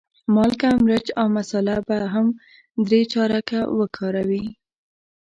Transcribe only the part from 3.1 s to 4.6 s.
چارکه وکاروې.